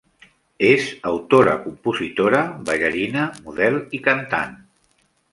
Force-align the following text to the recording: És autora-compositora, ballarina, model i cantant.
És 0.67 0.85
autora-compositora, 1.09 2.39
ballarina, 2.69 3.25
model 3.49 3.77
i 3.99 4.01
cantant. 4.09 4.57